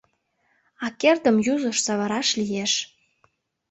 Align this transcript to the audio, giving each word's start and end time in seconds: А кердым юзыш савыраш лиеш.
А 0.85 0.87
кердым 0.99 1.37
юзыш 1.53 1.77
савыраш 1.85 2.29
лиеш. 2.39 2.73